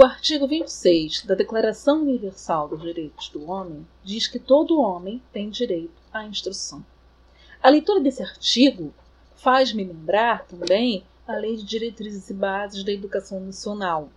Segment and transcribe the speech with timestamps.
[0.00, 5.50] O artigo 26 da Declaração Universal dos Direitos do Homem diz que todo homem tem
[5.50, 6.86] direito à instrução.
[7.60, 8.94] A leitura desse artigo
[9.34, 14.08] faz-me lembrar também a Lei de Diretrizes e Bases da Educação Nacional,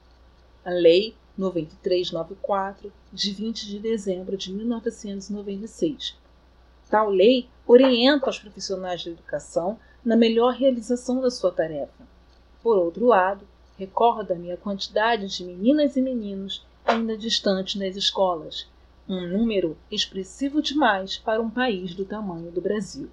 [0.63, 6.16] a Lei 9394, de 20 de dezembro de 1996.
[6.91, 12.08] Tal lei orienta os profissionais da educação na melhor realização da sua tarefa.
[12.61, 13.48] Por outro lado,
[13.81, 18.67] recorda-me a quantidade de meninas e meninos ainda distantes das escolas,
[19.09, 23.09] um número expressivo demais para um país do tamanho do Brasil.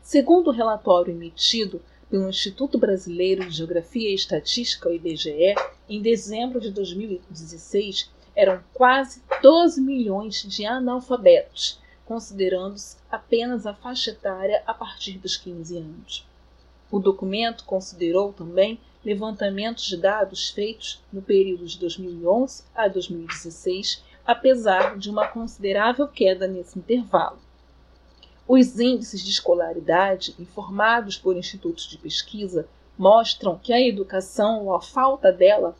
[0.00, 5.56] Segundo o relatório emitido pelo Instituto Brasileiro de Geografia e Estatística, o IBGE,
[5.88, 14.62] em dezembro de 2016, eram quase 12 milhões de analfabetos, considerando-se apenas a faixa etária
[14.64, 16.24] a partir dos 15 anos.
[16.88, 24.98] O documento considerou também levantamentos de dados feitos no período de 2011 a 2016, apesar
[24.98, 27.38] de uma considerável queda nesse intervalo.
[28.46, 34.82] Os índices de escolaridade, informados por institutos de pesquisa, mostram que a educação ou a
[34.82, 35.74] falta dela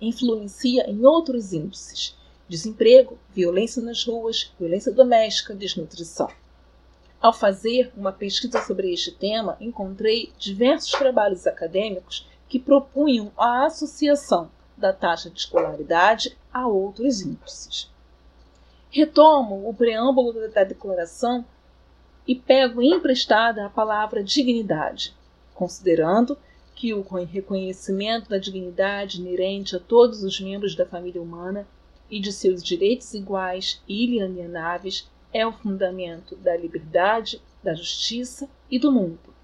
[0.00, 2.16] influencia em outros índices:
[2.48, 6.30] desemprego, violência nas ruas, violência doméstica, desnutrição.
[7.20, 14.50] Ao fazer uma pesquisa sobre este tema, encontrei diversos trabalhos acadêmicos que propunham a associação
[14.76, 17.90] da taxa de escolaridade a outros índices.
[18.90, 21.44] Retomo o preâmbulo da declaração
[22.26, 25.14] e pego emprestada a palavra dignidade,
[25.54, 26.36] considerando
[26.74, 31.66] que o reconhecimento da dignidade inerente a todos os membros da família humana
[32.10, 38.78] e de seus direitos iguais e inalienáveis é o fundamento da liberdade, da justiça e
[38.78, 39.34] do mundo.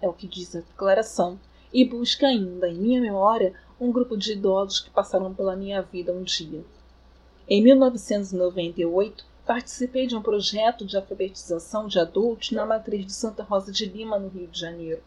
[0.00, 1.38] É o que diz a declaração
[1.72, 6.12] e busca ainda em minha memória um grupo de idosos que passaram pela minha vida
[6.12, 6.64] um dia.
[7.48, 13.70] Em 1998, participei de um projeto de alfabetização de adultos na matriz de Santa Rosa
[13.70, 15.02] de Lima, no Rio de Janeiro.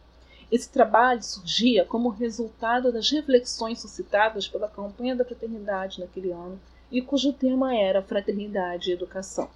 [0.51, 6.59] Esse trabalho surgia como resultado das reflexões suscitadas pela campanha da fraternidade naquele ano
[6.91, 9.49] e cujo tema era Fraternidade e Educação.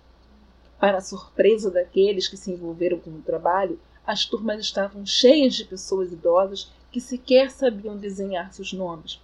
[0.80, 6.12] Para surpresa daqueles que se envolveram com o trabalho, as turmas estavam cheias de pessoas
[6.12, 9.20] idosas que sequer sabiam desenhar seus nomes.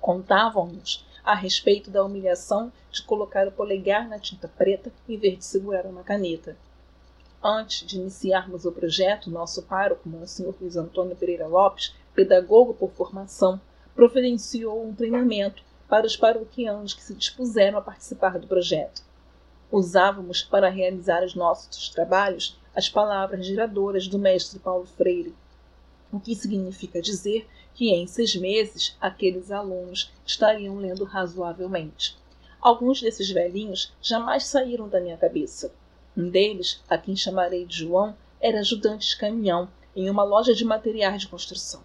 [0.00, 5.44] Contavam-nos a respeito da humilhação de colocar o polegar na tinta preta em vez de
[5.44, 6.56] segurar uma caneta.
[7.44, 13.60] Antes de iniciarmos o projeto, nosso pároco, Monsenhor Luiz Antônio Pereira Lopes, pedagogo por formação,
[13.94, 19.02] providenciou um treinamento para os paroquianos que se dispuseram a participar do projeto.
[19.70, 25.34] Usávamos para realizar os nossos trabalhos as palavras geradoras do mestre Paulo Freire,
[26.12, 32.16] o que significa dizer que em seis meses aqueles alunos estariam lendo razoavelmente.
[32.60, 35.72] Alguns desses velhinhos jamais saíram da minha cabeça.
[36.16, 40.64] Um deles, a quem chamarei de João, era ajudante de caminhão em uma loja de
[40.64, 41.82] materiais de construção.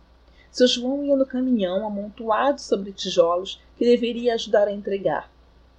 [0.51, 5.31] Seu João ia no caminhão amontoado sobre tijolos que deveria ajudar a entregar.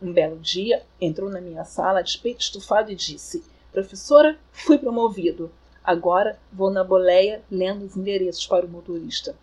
[0.03, 5.51] Um belo dia, entrou na minha sala de peito estufado e disse: Professora, fui promovido.
[5.85, 9.37] Agora vou na boleia lendo os endereços para o motorista.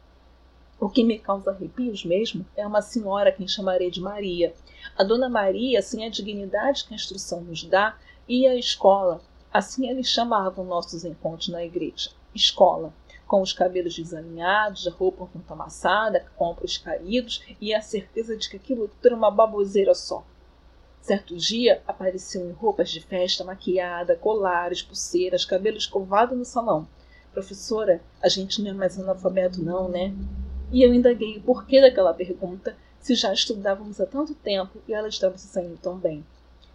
[0.79, 4.51] O que me causa arrepios mesmo é uma senhora quem chamarei de Maria.
[4.97, 7.95] A dona Maria, sem a dignidade que a instrução nos dá,
[8.27, 9.21] ia à escola.
[9.53, 12.09] Assim eles chamavam nossos encontros na igreja.
[12.33, 12.91] Escola.
[13.27, 18.57] Com os cabelos desalinhados, a roupa tanto amassada, compros caídos e a certeza de que
[18.57, 20.25] aquilo era uma baboseira só.
[21.01, 26.87] Certo dia, apareceu em roupas de festa, maquiada, colares, pulseiras, cabelo escovado no salão.
[27.33, 30.13] Professora, a gente não é mais analfabeto não, né?
[30.71, 35.07] E eu indaguei o porquê daquela pergunta, se já estudávamos há tanto tempo e ela
[35.07, 36.23] estava se saindo tão bem.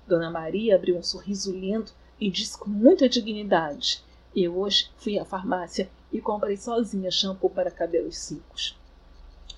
[0.08, 4.02] Dona Maria abriu um sorriso lindo e disse com muita dignidade:
[4.34, 8.76] Eu hoje fui à farmácia e comprei sozinha shampoo para cabelos secos.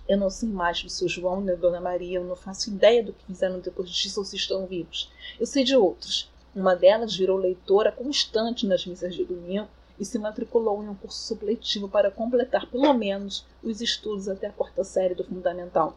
[0.08, 3.05] Eu não sei mais do seu João nem da Dona Maria, eu não faço ideia
[3.05, 5.12] do que fizeram depois disso ou se estão vivos.
[5.38, 6.31] Eu sei de outros.
[6.56, 9.69] Uma delas virou leitora constante nas missas de domingo
[10.00, 14.52] e se matriculou em um curso supletivo para completar pelo menos os estudos até a
[14.52, 15.94] quarta série do fundamental.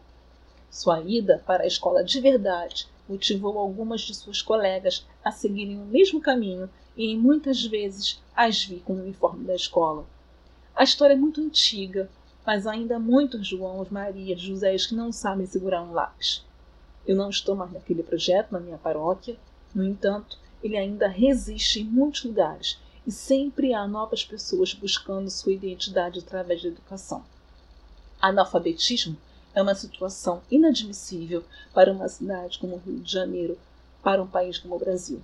[0.70, 5.86] Sua ida para a escola de verdade motivou algumas de suas colegas a seguirem o
[5.86, 10.04] mesmo caminho e muitas vezes as vi com o uniforme da escola.
[10.74, 12.10] A história é muito antiga,
[12.46, 16.44] mas ainda há muitos Joãos, Marias, Josés que não sabem segurar um lápis.
[17.06, 19.36] Eu não estou mais naquele projeto na minha paróquia,
[19.74, 25.52] no entanto, ele ainda resiste em muitos lugares e sempre há novas pessoas buscando sua
[25.52, 27.24] identidade através da educação.
[28.20, 29.16] Analfabetismo
[29.54, 33.58] É uma situação inadmissível para uma cidade como o Rio de Janeiro,
[34.02, 35.22] para um país como o Brasil.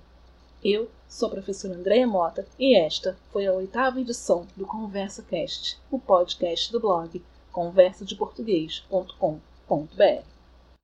[0.63, 5.79] Eu sou a professora Andréia Mota e esta foi a oitava edição do Conversa Cast,
[5.89, 10.38] o podcast do blog conversadeportuguês.com.br.